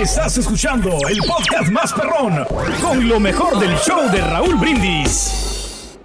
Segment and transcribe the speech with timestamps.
[0.00, 2.44] Estás escuchando el podcast más perrón
[2.80, 5.98] con lo mejor del show de Raúl Brindis.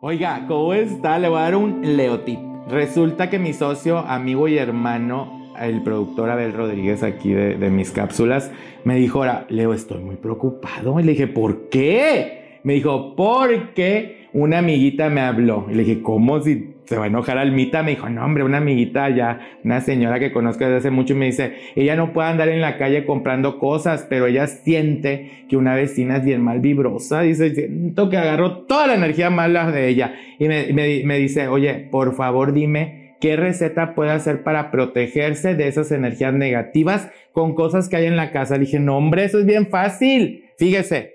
[0.00, 1.18] Oiga, ¿cómo está?
[1.18, 2.38] Le voy a dar un leotip.
[2.70, 8.50] Resulta que mi socio, amigo y hermano, el productor Abel Rodríguez aquí de, mis cápsulas,
[8.84, 10.98] me dijo, ahora, Leo, estoy muy preocupado.
[10.98, 12.60] Y le dije, ¿por qué?
[12.62, 15.66] Me dijo, porque una amiguita me habló.
[15.70, 18.58] Y le dije, ¿cómo si se va a enojar Almita, me dijo, no hombre, una
[18.58, 22.28] amiguita ya, una señora que conozco desde hace mucho, y me dice, ella no puede
[22.28, 26.60] andar en la calle comprando cosas, pero ella siente que una vecina es bien mal
[26.60, 31.48] vibrosa, dice, siento que agarró toda la energía mala de ella, y me, me dice,
[31.48, 37.54] oye, por favor dime, ¿qué receta puede hacer para protegerse de esas energías negativas con
[37.54, 38.56] cosas que hay en la casa?
[38.56, 41.14] Le dije, no hombre, eso es bien fácil, fíjese,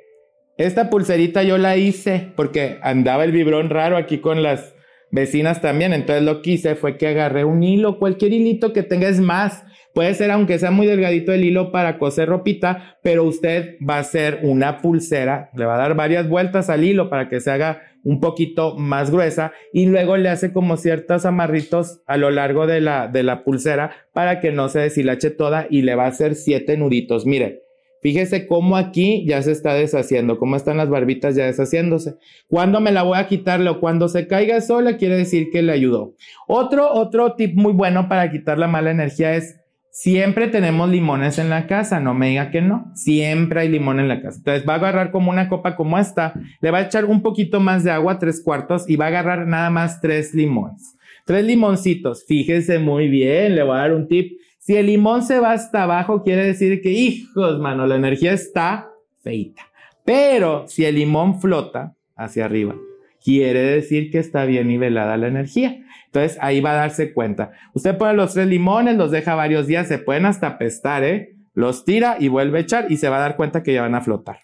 [0.59, 4.75] esta pulserita yo la hice porque andaba el vibrón raro aquí con las
[5.09, 5.93] vecinas también.
[5.93, 9.63] Entonces lo que hice fue que agarré un hilo, cualquier hilito que tengas más.
[9.93, 13.99] Puede ser, aunque sea muy delgadito el hilo para coser ropita, pero usted va a
[13.99, 17.81] hacer una pulsera, le va a dar varias vueltas al hilo para que se haga
[18.03, 22.81] un poquito más gruesa y luego le hace como ciertos amarritos a lo largo de
[22.81, 26.35] la, de la pulsera para que no se deshilache toda y le va a hacer
[26.35, 27.25] siete nuditos.
[27.25, 27.63] Mire,
[28.01, 32.15] Fíjese cómo aquí ya se está deshaciendo, cómo están las barbitas ya deshaciéndose.
[32.47, 35.73] Cuando me la voy a quitarle o cuando se caiga sola, quiere decir que le
[35.73, 36.15] ayudó.
[36.47, 39.59] Otro, otro tip muy bueno para quitar la mala energía es
[39.91, 44.07] siempre tenemos limones en la casa, no me diga que no, siempre hay limón en
[44.07, 44.37] la casa.
[44.37, 47.59] Entonces va a agarrar como una copa como esta, le va a echar un poquito
[47.59, 50.95] más de agua, tres cuartos, y va a agarrar nada más tres limones.
[51.25, 55.39] Tres limoncitos, fíjese muy bien, le voy a dar un tip si el limón se
[55.39, 58.91] va hasta abajo, quiere decir que, hijos, mano, la energía está
[59.23, 59.63] feita.
[60.05, 62.75] Pero si el limón flota hacia arriba,
[63.23, 65.81] quiere decir que está bien nivelada la energía.
[66.05, 67.51] Entonces ahí va a darse cuenta.
[67.73, 71.35] Usted pone los tres limones, los deja varios días, se pueden hasta pestar, ¿eh?
[71.53, 73.95] Los tira y vuelve a echar y se va a dar cuenta que ya van
[73.95, 74.39] a flotar.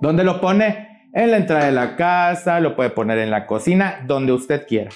[0.00, 1.08] ¿Dónde lo pone?
[1.12, 4.90] En la entrada de la casa, lo puede poner en la cocina, donde usted quiera.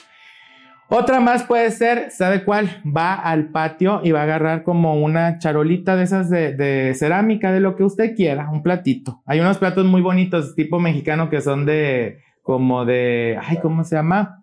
[0.93, 2.83] Otra más puede ser, ¿sabe cuál?
[2.85, 7.61] Va al patio y va a agarrar como una charolita de esas de, cerámica, de
[7.61, 9.23] lo que usted quiera, un platito.
[9.25, 13.95] Hay unos platos muy bonitos, tipo mexicano, que son de, como de, ay, ¿cómo se
[13.95, 14.43] llama?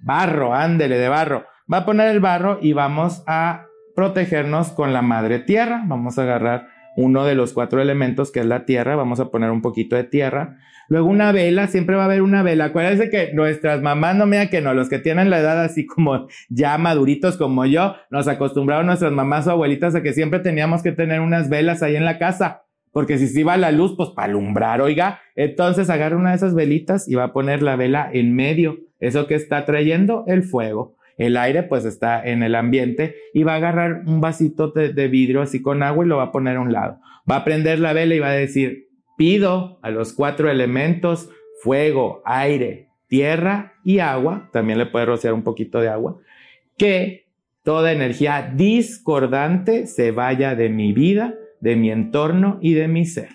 [0.00, 1.44] Barro, ándele, de barro.
[1.72, 5.84] Va a poner el barro y vamos a protegernos con la madre tierra.
[5.86, 6.66] Vamos a agarrar
[6.96, 10.02] uno de los cuatro elementos que es la tierra, vamos a poner un poquito de
[10.02, 10.56] tierra.
[10.88, 12.66] Luego una vela, siempre va a haber una vela.
[12.66, 16.28] Acuérdense que nuestras mamás, no me que no, los que tienen la edad así como
[16.48, 20.92] ya maduritos como yo, nos acostumbraron nuestras mamás o abuelitas a que siempre teníamos que
[20.92, 22.62] tener unas velas ahí en la casa.
[22.92, 25.20] Porque si se iba la luz, pues para alumbrar, oiga.
[25.36, 28.78] Entonces agarra una de esas velitas y va a poner la vela en medio.
[28.98, 30.96] Eso que está trayendo el fuego.
[31.18, 35.42] El aire pues está en el ambiente y va a agarrar un vasito de, vidrio
[35.42, 37.00] así con agua y lo va a poner a un lado.
[37.30, 38.87] Va a prender la vela y va a decir,
[39.18, 41.28] pido a los cuatro elementos,
[41.60, 46.18] fuego, aire, tierra y agua, también le puede rociar un poquito de agua,
[46.78, 47.26] que
[47.64, 53.30] toda energía discordante se vaya de mi vida, de mi entorno y de mi ser.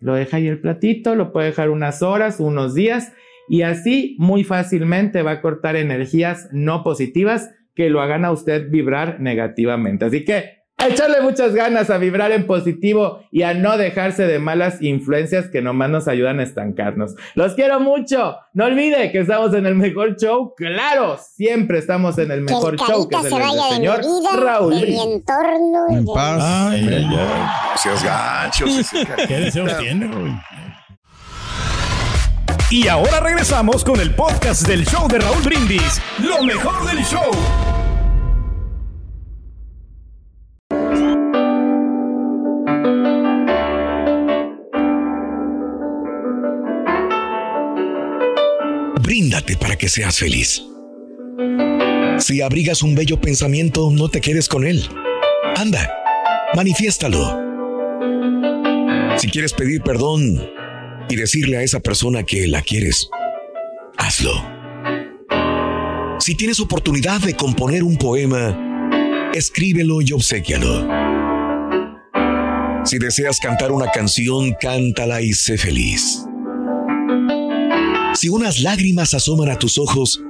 [0.00, 3.12] Lo deja ahí el platito, lo puede dejar unas horas, unos días
[3.48, 8.68] y así muy fácilmente va a cortar energías no positivas que lo hagan a usted
[8.68, 10.06] vibrar negativamente.
[10.06, 14.38] Así que a echarle muchas ganas a vibrar en positivo y a no dejarse de
[14.38, 17.16] malas influencias que nomás nos ayudan a estancarnos.
[17.34, 18.36] Los quiero mucho.
[18.54, 20.54] No olvide que estamos en el mejor show.
[20.56, 24.00] Claro, siempre estamos en el mejor show que es el del señor
[24.42, 24.80] Raúl.
[24.80, 25.86] De mi entorno.
[25.90, 26.42] En paz.
[26.42, 27.76] Ay, ay, ay.
[27.76, 28.90] Seas ganchos.
[29.28, 30.32] ¿Qué deseos tiene, güey?
[32.70, 37.30] Y ahora regresamos con el podcast del show de Raúl Brindis, lo mejor del show.
[49.58, 50.62] Para que seas feliz.
[52.18, 54.86] Si abrigas un bello pensamiento, no te quedes con él.
[55.56, 55.90] Anda,
[56.54, 57.38] manifiéstalo.
[59.18, 60.40] Si quieres pedir perdón,
[61.10, 63.10] y decirle a esa persona que la quieres,
[63.98, 64.32] hazlo.
[66.20, 70.86] Si tienes oportunidad de componer un poema, escríbelo y obsequialo.
[72.84, 76.24] Si deseas cantar una canción, cántala y sé feliz.
[78.20, 80.20] Si unas lágrimas asoman a tus ojos,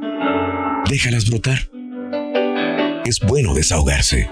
[0.88, 1.68] déjalas brotar.
[3.04, 4.30] Es bueno desahogarse.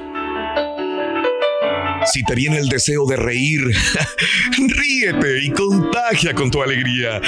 [2.06, 3.62] Si te viene el deseo de reír,
[4.56, 7.20] ríete y contagia con tu alegría.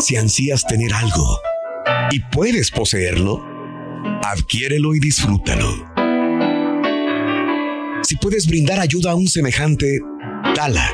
[0.00, 1.38] Si ansías tener algo
[2.10, 3.46] y puedes poseerlo,
[4.24, 5.88] adquiérelo y disfrútalo.
[8.02, 10.00] Si puedes brindar ayuda a un semejante,
[10.56, 10.92] dala,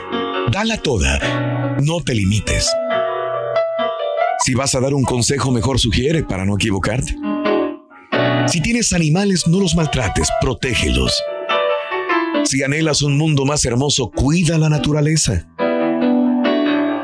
[0.53, 1.79] dala toda.
[1.81, 2.71] No te limites.
[4.49, 7.15] Si vas a dar un consejo, mejor sugiere para no equivocarte.
[8.47, 11.13] Si tienes animales, no los maltrates, protégelos.
[12.47, 15.47] Si anhelas un mundo más hermoso, cuida la naturaleza.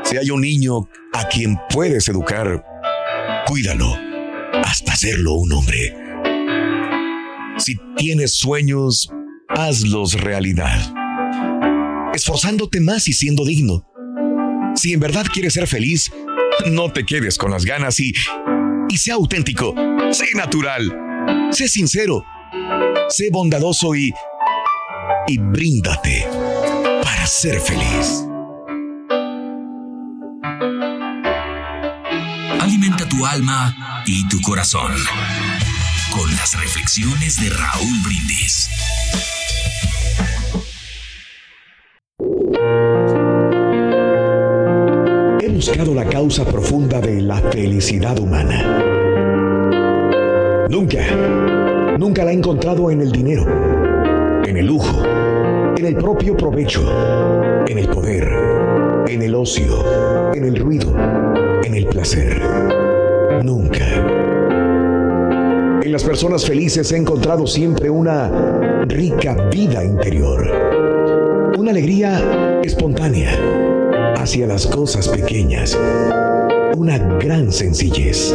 [0.05, 2.65] Si hay un niño a quien puedes educar,
[3.45, 3.95] cuídalo
[4.63, 5.95] hasta hacerlo un hombre.
[7.59, 9.11] Si tienes sueños,
[9.49, 10.81] hazlos realidad.
[12.11, 13.85] Esforzándote más y siendo digno.
[14.75, 16.11] Si en verdad quieres ser feliz,
[16.65, 18.13] no te quedes con las ganas y,
[18.89, 19.73] y sé auténtico,
[20.11, 22.25] sé natural, sé sincero,
[23.09, 24.13] sé bondadoso y,
[25.27, 26.27] y bríndate
[27.03, 28.25] para ser feliz.
[32.59, 34.93] Alimenta tu alma y tu corazón
[36.11, 38.69] con las reflexiones de Raúl Brindis.
[45.67, 48.61] Buscado la causa profunda de la felicidad humana.
[50.69, 50.99] Nunca,
[51.97, 53.47] nunca la he encontrado en el dinero,
[54.45, 55.03] en el lujo,
[55.75, 56.83] en el propio provecho,
[57.67, 58.29] en el poder,
[59.07, 60.93] en el ocio, en el ruido,
[61.63, 62.39] en el placer.
[63.43, 63.87] Nunca.
[65.81, 70.47] En las personas felices he encontrado siempre una rica vida interior,
[71.57, 73.64] una alegría espontánea
[74.15, 75.77] hacia las cosas pequeñas,
[76.75, 78.33] una gran sencillez.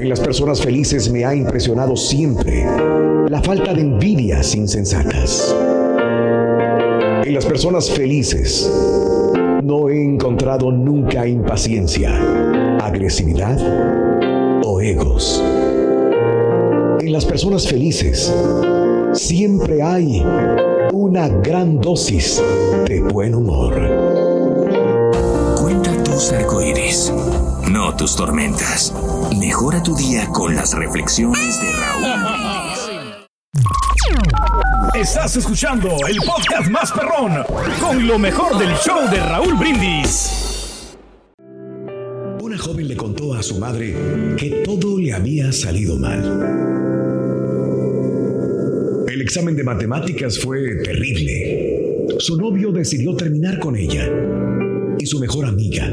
[0.00, 2.64] En las personas felices me ha impresionado siempre
[3.28, 5.54] la falta de envidias insensatas.
[7.24, 8.70] En las personas felices
[9.62, 12.14] no he encontrado nunca impaciencia,
[12.80, 13.58] agresividad
[14.64, 15.42] o egos.
[17.00, 18.32] En las personas felices
[19.12, 20.22] siempre hay
[20.96, 22.42] una gran dosis
[22.86, 23.74] de buen humor.
[25.60, 27.12] Cuenta tus arcoíris,
[27.70, 28.94] no tus tormentas.
[29.38, 32.80] Mejora tu día con las reflexiones de Raúl Brindis.
[34.94, 37.44] Estás escuchando el podcast más perrón
[37.78, 40.96] con lo mejor del show de Raúl Brindis.
[42.40, 46.85] Una joven le contó a su madre que todo le había salido mal.
[49.26, 52.06] Examen de matemáticas fue terrible.
[52.20, 54.08] Su novio decidió terminar con ella.
[55.00, 55.92] Y su mejor amiga,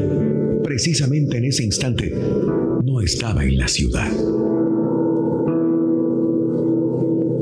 [0.64, 4.12] precisamente en ese instante, no estaba en la ciudad.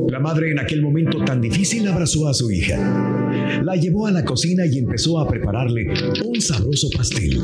[0.07, 3.61] La madre en aquel momento tan difícil abrazó a su hija.
[3.61, 5.91] La llevó a la cocina y empezó a prepararle
[6.25, 7.37] un sabroso pastel,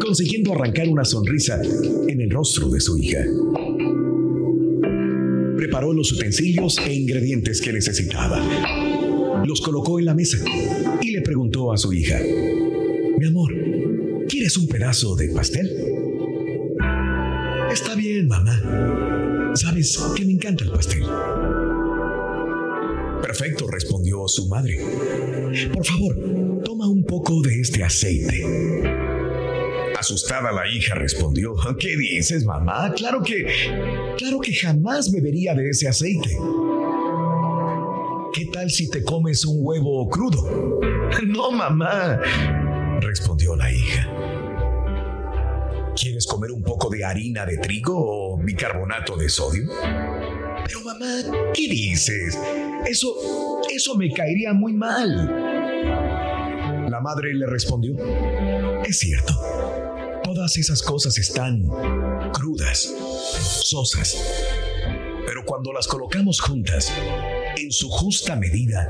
[0.00, 1.60] consiguiendo arrancar una sonrisa
[2.08, 3.26] en el rostro de su hija.
[5.58, 8.40] Preparó los utensilios e ingredientes que necesitaba.
[9.44, 10.38] Los colocó en la mesa
[11.02, 12.20] y le preguntó a su hija,
[13.18, 13.52] mi amor,
[14.28, 15.68] ¿quieres un pedazo de pastel?
[17.72, 19.50] Está bien, mamá.
[19.56, 21.02] Sabes que me encanta el pastel.
[23.20, 24.78] Perfecto, respondió su madre.
[25.74, 29.07] Por favor, toma un poco de este aceite.
[29.98, 32.92] Asustada la hija respondió, ¿qué dices, mamá?
[32.94, 34.14] Claro que...
[34.16, 36.38] Claro que jamás bebería de ese aceite.
[38.32, 40.78] ¿Qué tal si te comes un huevo crudo?
[41.26, 42.20] No, mamá,
[43.00, 44.08] respondió la hija.
[46.00, 49.64] ¿Quieres comer un poco de harina de trigo o bicarbonato de sodio?
[50.64, 51.22] Pero mamá,
[51.54, 52.38] ¿qué dices?
[52.86, 53.16] Eso,
[53.74, 55.26] eso me caería muy mal.
[56.88, 57.94] La madre le respondió,
[58.84, 59.34] es cierto,
[60.34, 61.62] todas esas cosas están
[62.34, 62.94] crudas,
[63.64, 64.14] sosas,
[65.26, 66.92] pero cuando las colocamos juntas,
[67.56, 68.86] en su justa medida,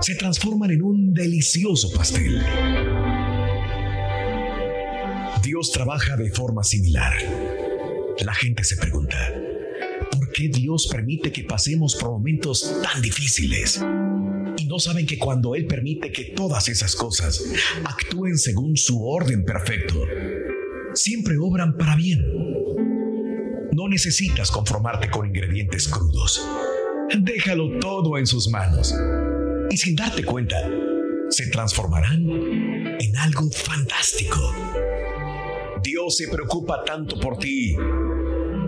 [0.00, 2.40] se transforman en un delicioso pastel.
[5.42, 7.14] Dios trabaja de forma similar.
[8.24, 9.18] La gente se pregunta,
[10.12, 13.84] ¿por qué Dios permite que pasemos por momentos tan difíciles?
[14.56, 17.42] Y no saben que cuando Él permite que todas esas cosas
[17.84, 20.06] actúen según su orden perfecto,
[20.94, 22.24] siempre obran para bien.
[23.72, 26.46] No necesitas conformarte con ingredientes crudos.
[27.18, 28.94] Déjalo todo en sus manos.
[29.70, 30.56] Y sin darte cuenta,
[31.28, 32.28] se transformarán
[33.00, 34.38] en algo fantástico.
[35.82, 37.76] Dios se preocupa tanto por ti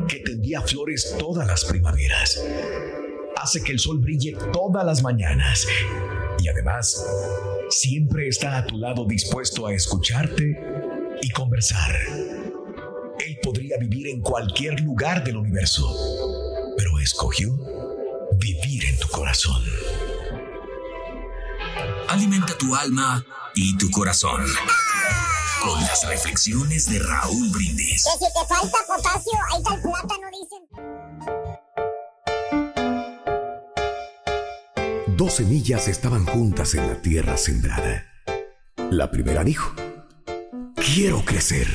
[0.08, 2.42] que te envía flores todas las primaveras.
[3.36, 5.66] Hace que el sol brille todas las mañanas.
[6.38, 7.04] Y además,
[7.70, 10.71] siempre está a tu lado dispuesto a escucharte
[11.22, 11.96] y conversar.
[13.18, 15.88] Él podría vivir en cualquier lugar del universo,
[16.76, 17.56] pero escogió
[18.38, 19.62] vivir en tu corazón.
[22.08, 23.24] Alimenta tu alma
[23.54, 24.44] y tu corazón.
[25.62, 28.04] Con las reflexiones de Raúl Brindis.
[28.04, 30.62] Que si te falta potasio, ahí está el plátano, dicen.
[35.16, 38.06] Dos semillas estaban juntas en la tierra sembrada.
[38.90, 39.72] La primera dijo,
[40.94, 41.68] quiero crecer.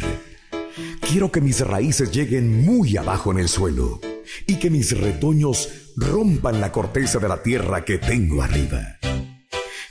[1.01, 3.99] Quiero que mis raíces lleguen muy abajo en el suelo
[4.45, 8.97] y que mis retoños rompan la corteza de la tierra que tengo arriba.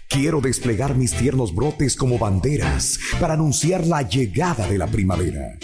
[0.09, 5.59] Quiero desplegar mis tiernos brotes como banderas para anunciar la llegada de la primavera.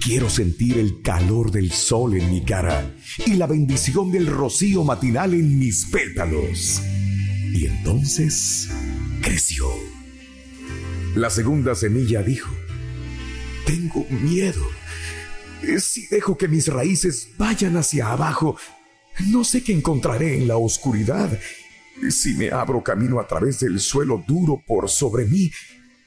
[0.00, 5.32] Quiero sentir el calor del sol en mi cara y la bendición del rocío matinal
[5.32, 6.82] en mis pétalos.
[7.54, 8.68] Y entonces
[9.22, 9.68] creció.
[11.14, 12.50] La segunda semilla dijo,
[13.66, 14.62] tengo miedo.
[15.78, 18.56] Si dejo que mis raíces vayan hacia abajo,
[19.28, 21.38] no sé qué encontraré en la oscuridad.
[22.10, 25.50] Si me abro camino a través del suelo duro por sobre mí,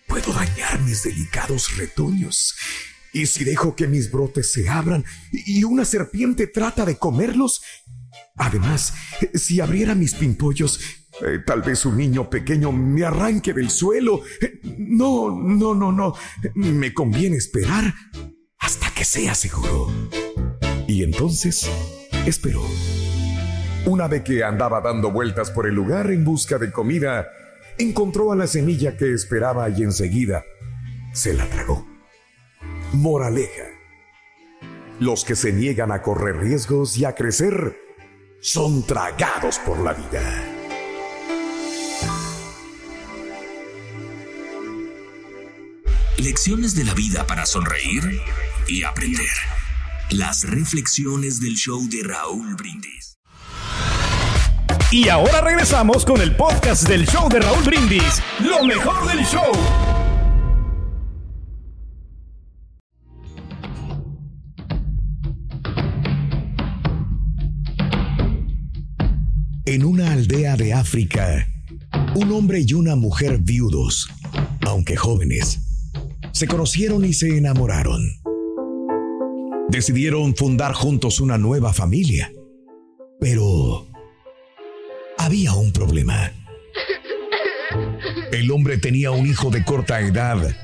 [0.08, 2.56] puedo dañar mis delicados retoños.
[3.14, 7.62] Y si dejo que mis brotes se abran y una serpiente trata de comerlos,
[8.36, 8.94] además,
[9.34, 10.80] si abriera mis pimpollos,
[11.26, 14.22] eh, tal vez un niño pequeño me arranque del suelo.
[14.78, 16.14] No, no, no, no.
[16.56, 17.94] Me conviene esperar
[18.60, 19.92] hasta que sea seguro.
[20.88, 21.70] Y entonces
[22.26, 22.64] esperó.
[23.86, 27.28] Una ave que andaba dando vueltas por el lugar en busca de comida,
[27.78, 30.44] encontró a la semilla que esperaba y enseguida
[31.14, 31.88] se la tragó.
[32.94, 33.64] Moraleja.
[35.00, 37.78] Los que se niegan a correr riesgos y a crecer
[38.42, 40.57] son tragados por la vida.
[46.27, 48.03] Lecciones de la vida para sonreír
[48.67, 49.31] y aprender.
[50.10, 53.17] Las reflexiones del show de Raúl Brindis.
[54.91, 58.22] Y ahora regresamos con el podcast del show de Raúl Brindis.
[58.41, 59.53] Lo mejor del show.
[69.63, 71.48] En una aldea de África,
[72.15, 74.10] un hombre y una mujer viudos,
[74.65, 75.62] aunque jóvenes,
[76.38, 78.22] se conocieron y se enamoraron.
[79.70, 82.32] Decidieron fundar juntos una nueva familia.
[83.20, 83.88] Pero
[85.17, 86.32] había un problema.
[88.32, 90.56] El hombre tenía un hijo de corta edad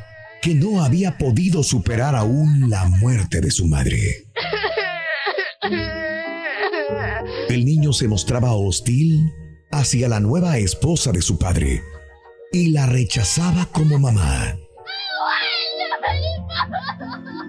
[0.44, 4.28] que no había podido superar aún la muerte de su madre.
[7.50, 9.32] El niño se mostraba hostil
[9.72, 11.82] hacia la nueva esposa de su padre
[12.52, 14.56] y la rechazaba como mamá.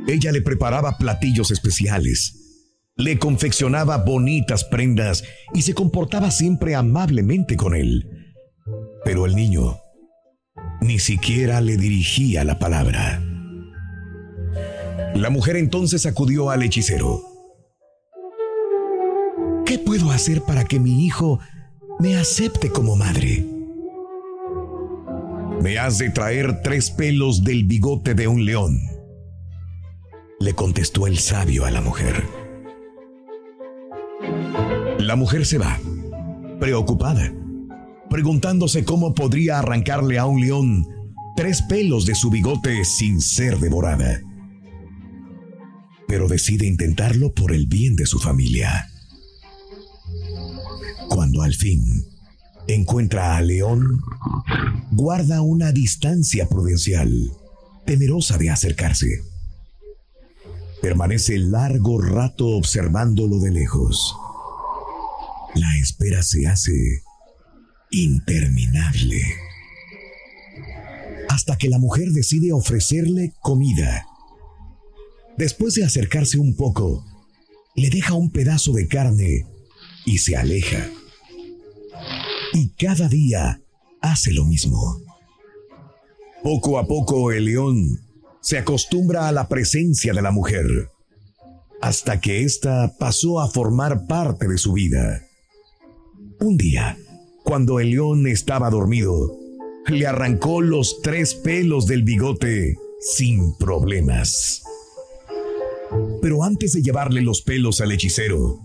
[0.06, 2.44] Ella le preparaba platillos especiales,
[2.96, 8.34] le confeccionaba bonitas prendas y se comportaba siempre amablemente con él.
[9.04, 9.78] Pero el niño
[10.82, 13.22] ni siquiera le dirigía la palabra.
[15.14, 17.22] La mujer entonces acudió al hechicero.
[19.64, 21.40] ¿Qué puedo hacer para que mi hijo
[21.98, 23.46] me acepte como madre?
[25.62, 28.93] Me has de traer tres pelos del bigote de un león
[30.44, 32.22] le contestó el sabio a la mujer.
[34.98, 35.80] La mujer se va,
[36.60, 37.32] preocupada,
[38.10, 40.86] preguntándose cómo podría arrancarle a un león
[41.34, 44.20] tres pelos de su bigote sin ser devorada.
[46.06, 48.90] Pero decide intentarlo por el bien de su familia.
[51.08, 51.80] Cuando al fin
[52.68, 54.02] encuentra a León,
[54.90, 57.32] guarda una distancia prudencial,
[57.86, 59.33] temerosa de acercarse
[60.84, 64.14] permanece largo rato observándolo de lejos.
[65.54, 66.74] La espera se hace
[67.90, 69.22] interminable.
[71.30, 74.06] Hasta que la mujer decide ofrecerle comida.
[75.38, 77.02] Después de acercarse un poco,
[77.74, 79.46] le deja un pedazo de carne
[80.04, 80.86] y se aleja.
[82.52, 83.62] Y cada día
[84.02, 85.00] hace lo mismo.
[86.42, 88.03] Poco a poco el león
[88.44, 90.66] se acostumbra a la presencia de la mujer,
[91.80, 95.22] hasta que ésta pasó a formar parte de su vida.
[96.40, 96.98] Un día,
[97.42, 99.34] cuando el león estaba dormido,
[99.88, 104.62] le arrancó los tres pelos del bigote sin problemas.
[106.20, 108.58] Pero antes de llevarle los pelos al hechicero,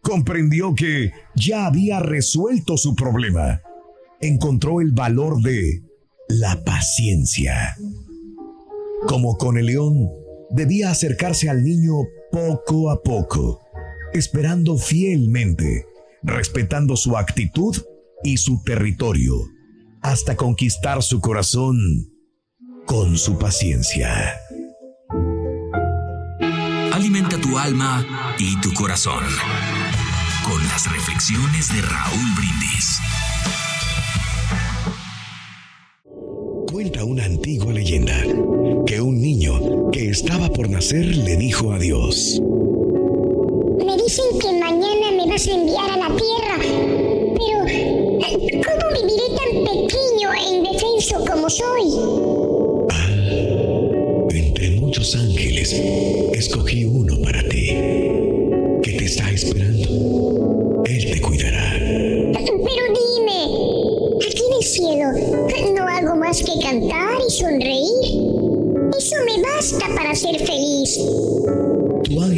[0.00, 3.60] comprendió que ya había resuelto su problema.
[4.20, 5.82] Encontró el valor de
[6.28, 7.76] la paciencia.
[9.06, 10.10] Como con el león,
[10.50, 11.94] debía acercarse al niño
[12.30, 13.60] poco a poco,
[14.12, 15.86] esperando fielmente
[16.22, 17.76] respetando su actitud
[18.22, 19.34] y su territorio,
[20.00, 21.76] hasta conquistar su corazón
[22.86, 24.38] con su paciencia.
[26.92, 28.06] Alimenta tu alma
[28.38, 29.24] y tu corazón
[30.44, 32.98] con las reflexiones de Raúl Brindis.
[36.70, 38.21] Cuenta una antigua leyenda
[40.54, 42.40] por nacer le dijo a Dios.
[43.84, 46.58] Me dicen que mañana me vas a enviar a la tierra,
[47.34, 51.88] pero eh, ¿cómo viviré tan pequeño e indefenso como soy?
[54.30, 55.72] Entre muchos ángeles,
[56.34, 57.41] escogí uno para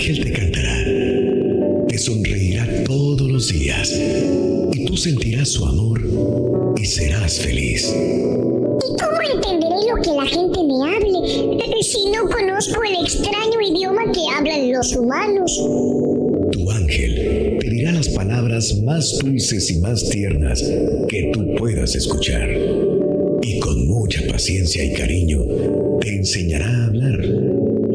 [0.04, 0.84] ángel te cantará,
[1.88, 3.90] te sonreirá todos los días
[4.75, 5.99] y tú sentirás su amor
[6.76, 7.88] y serás feliz.
[7.88, 14.02] ¿Y cómo entenderé lo que la gente me hable si no conozco el extraño idioma
[14.12, 15.58] que hablan los humanos?
[16.52, 20.62] Tu ángel te dirá las palabras más dulces y más tiernas
[21.08, 22.46] que tú puedas escuchar.
[23.40, 25.46] Y con mucha paciencia y cariño
[26.02, 27.25] te enseñará a hablar.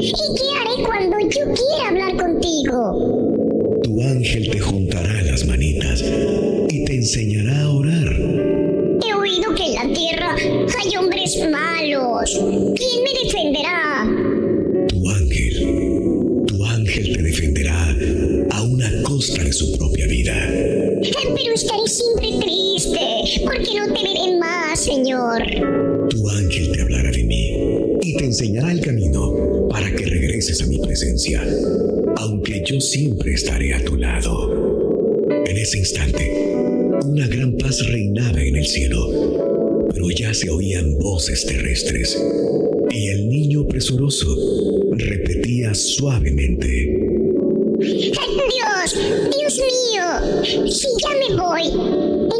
[0.02, 0.99] ¿Y qué haré cuando
[1.30, 3.82] yo quiera hablar contigo?
[3.84, 6.04] Tu ángel te juntará las manitas
[6.70, 8.16] y te enseñará a orar.
[9.08, 12.40] He oído que en la tierra hay hombres malos.
[12.76, 14.08] ¿Quién me defenderá?
[14.88, 17.96] Tu ángel, tu ángel te defenderá
[18.52, 20.34] a una costa de su propia vida.
[21.02, 25.44] Pero estaré siempre triste porque no te veré más, Señor.
[26.10, 27.54] Tu ángel te hablará de mí
[28.02, 29.39] y te enseñará el camino
[30.50, 31.46] regreses a mi presencia,
[32.18, 34.50] aunque yo siempre estaré a tu lado.
[35.46, 36.32] En ese instante,
[37.06, 42.20] una gran paz reinaba en el cielo, pero ya se oían voces terrestres
[42.92, 44.26] y el niño presuroso
[44.92, 46.68] repetía suavemente.
[47.80, 48.96] Dios,
[49.38, 51.66] Dios mío, si ya me voy,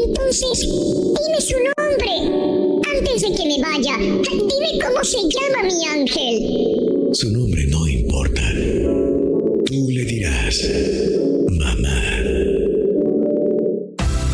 [0.04, 2.80] entonces dime su nombre.
[2.92, 6.80] Antes de que me vaya, dime cómo se llama mi ángel.
[7.12, 7.88] Su nombre no
[11.58, 12.00] mamá.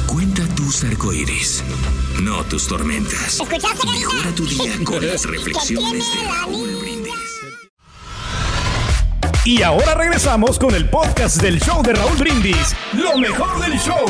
[0.06, 1.62] Cuenta tus arcoíris,
[2.22, 3.38] no tus tormentas.
[3.40, 7.12] ¿Escuchaste, Mejora tu día con las reflexiones de Raúl Brindis.
[9.44, 12.74] Y ahora regresamos con el podcast del show de Raúl Brindis.
[12.94, 14.06] Lo mejor del show.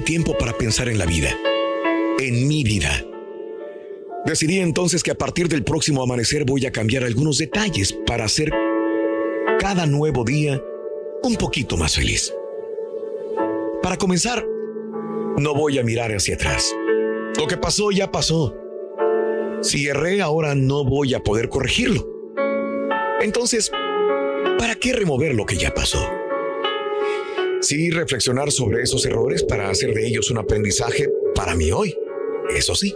[0.00, 1.36] Tiempo para pensar en la vida,
[2.18, 3.04] en mi vida.
[4.24, 8.52] Decidí entonces que a partir del próximo amanecer voy a cambiar algunos detalles para hacer
[9.60, 10.60] cada nuevo día
[11.22, 12.34] un poquito más feliz.
[13.82, 14.44] Para comenzar,
[15.38, 16.74] no voy a mirar hacia atrás.
[17.38, 18.56] Lo que pasó ya pasó.
[19.62, 22.06] Si erré, ahora no voy a poder corregirlo.
[23.20, 23.70] Entonces,
[24.58, 26.15] ¿para qué remover lo que ya pasó?
[27.66, 31.98] Sí, reflexionar sobre esos errores para hacer de ellos un aprendizaje para mí hoy.
[32.56, 32.94] Eso sí.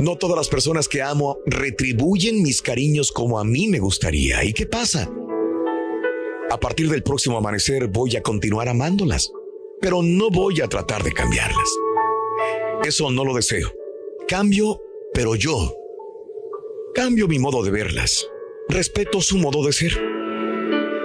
[0.00, 4.42] No todas las personas que amo retribuyen mis cariños como a mí me gustaría.
[4.44, 5.12] ¿Y qué pasa?
[6.50, 9.30] A partir del próximo amanecer voy a continuar amándolas,
[9.82, 11.68] pero no voy a tratar de cambiarlas.
[12.82, 13.74] Eso no lo deseo.
[14.26, 14.80] Cambio,
[15.12, 15.76] pero yo.
[16.94, 18.26] Cambio mi modo de verlas.
[18.70, 20.11] Respeto su modo de ser.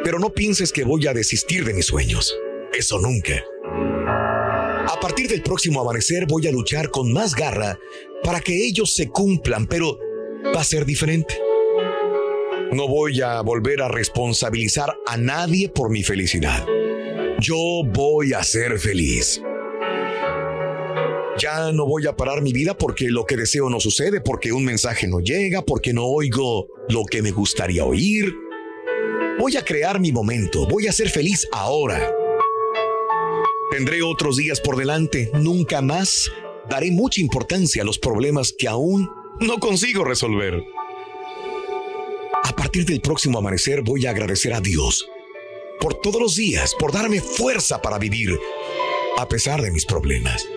[0.08, 2.34] Pero no pienses que voy a desistir de mis sueños.
[2.72, 3.44] Eso nunca.
[3.66, 7.78] A partir del próximo amanecer voy a luchar con más garra
[8.24, 10.00] para que ellos se cumplan, pero
[10.56, 11.38] va a ser diferente.
[12.72, 16.66] No voy a volver a responsabilizar a nadie por mi felicidad.
[17.42, 19.42] Yo voy a ser feliz.
[21.38, 24.64] Ya no voy a parar mi vida porque lo que deseo no sucede, porque un
[24.64, 28.47] mensaje no llega, porque no oigo lo que me gustaría oír.
[29.40, 32.12] Voy a crear mi momento, voy a ser feliz ahora.
[33.70, 36.32] Tendré otros días por delante, nunca más
[36.68, 40.64] daré mucha importancia a los problemas que aún no consigo resolver.
[42.44, 45.08] A partir del próximo amanecer voy a agradecer a Dios
[45.80, 48.40] por todos los días, por darme fuerza para vivir
[49.18, 50.48] a pesar de mis problemas.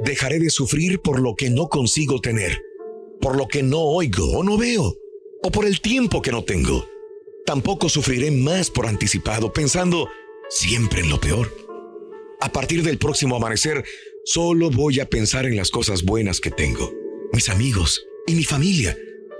[0.00, 2.62] Dejaré de sufrir por lo que no consigo tener,
[3.20, 4.96] por lo que no oigo o no veo,
[5.42, 6.93] o por el tiempo que no tengo.
[7.46, 10.08] Tampoco sufriré más por anticipado, pensando
[10.48, 11.54] siempre en lo peor.
[12.40, 13.84] A partir del próximo amanecer,
[14.26, 16.90] Solo voy a pensar en las cosas buenas que tengo,
[17.34, 18.96] mis amigos y mi familia.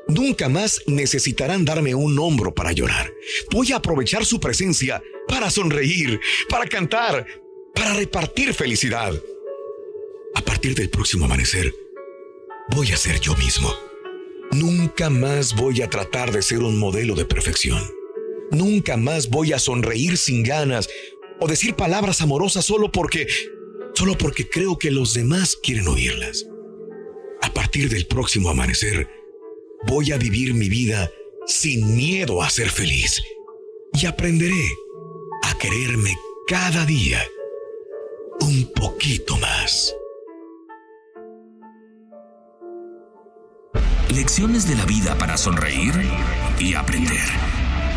[0.08, 3.10] Nunca más necesitarán darme un hombro para llorar.
[3.50, 7.26] Voy a aprovechar su presencia para sonreír, para cantar,
[7.74, 9.14] para repartir felicidad.
[10.34, 11.74] A partir del próximo amanecer,
[12.68, 13.74] voy a ser yo mismo.
[14.54, 17.82] Nunca más voy a tratar de ser un modelo de perfección.
[18.52, 20.88] Nunca más voy a sonreír sin ganas
[21.40, 23.26] o decir palabras amorosas solo porque
[23.94, 26.46] solo porque creo que los demás quieren oírlas.
[27.42, 29.08] A partir del próximo amanecer,
[29.88, 31.10] voy a vivir mi vida
[31.46, 33.20] sin miedo a ser feliz
[33.92, 34.68] y aprenderé
[35.42, 37.20] a quererme cada día
[38.40, 39.92] un poquito más.
[44.14, 45.92] Lecciones de la vida para sonreír
[46.60, 47.26] y aprender.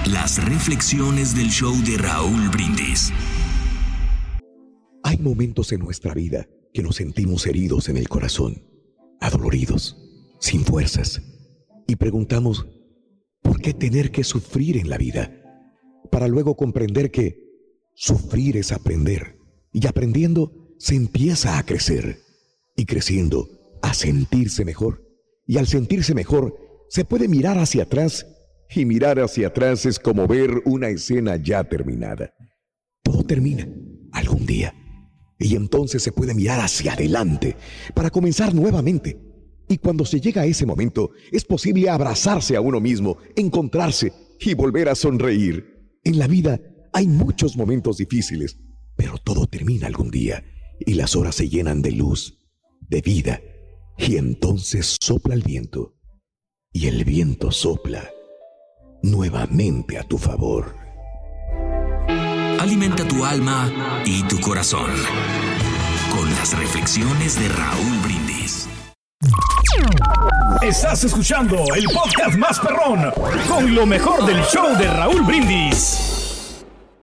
[0.10, 3.12] Las reflexiones del show de Raúl Brindis.
[5.04, 8.64] Hay momentos en nuestra vida que nos sentimos heridos en el corazón,
[9.20, 9.96] adoloridos,
[10.40, 11.22] sin fuerzas,
[11.86, 12.66] y preguntamos,
[13.44, 15.32] ¿por qué tener que sufrir en la vida?
[16.12, 17.44] Para luego comprender que
[17.94, 19.38] sufrir es aprender,
[19.72, 22.22] y aprendiendo se empieza a crecer,
[22.76, 23.48] y creciendo
[23.84, 25.07] a sentirse mejor,
[25.48, 26.56] y al sentirse mejor
[26.90, 28.26] se puede mirar hacia atrás,
[28.70, 32.34] y mirar hacia atrás es como ver una escena ya terminada.
[33.02, 33.68] Todo termina
[34.12, 34.74] algún día
[35.40, 37.56] y entonces se puede mirar hacia adelante
[37.94, 39.20] para comenzar nuevamente.
[39.70, 44.54] Y cuando se llega a ese momento, es posible abrazarse a uno mismo, encontrarse y
[44.54, 45.98] volver a sonreír.
[46.04, 46.60] En la vida
[46.94, 48.58] hay muchos momentos difíciles,
[48.96, 50.44] pero todo termina algún día
[50.80, 52.38] y las horas se llenan de luz,
[52.82, 53.42] de vida.
[53.98, 55.96] Y entonces sopla el viento
[56.72, 58.10] y el viento sopla
[59.02, 60.76] nuevamente a tu favor.
[62.60, 63.72] Alimenta tu alma
[64.06, 64.92] y tu corazón
[66.14, 68.70] con las reflexiones de Raúl Brindis.
[70.62, 73.12] Estás escuchando el podcast más perrón
[73.48, 76.17] con lo mejor del show de Raúl Brindis.